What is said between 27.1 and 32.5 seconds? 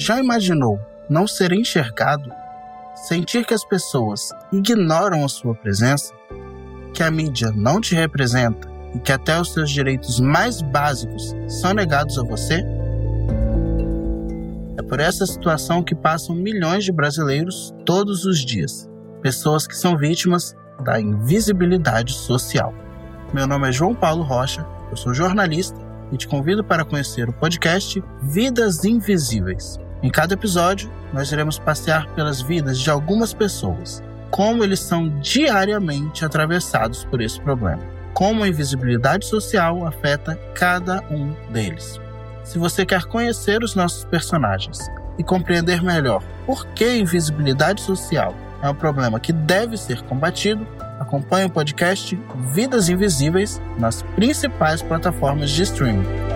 o podcast Vidas Invisíveis. Em cada episódio, nós iremos passear pelas